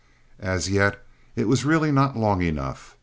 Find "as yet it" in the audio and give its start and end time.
0.39-1.47